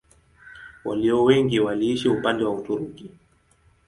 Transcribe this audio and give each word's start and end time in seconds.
Walio 0.85 1.23
wengi 1.23 1.59
waliishi 1.59 2.09
upande 2.09 2.43
wa 2.43 2.51
Uturuki. 2.51 3.09